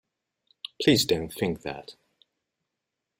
Please 0.81 1.05
don't 1.05 1.31
think 1.31 1.61
that. 1.61 1.93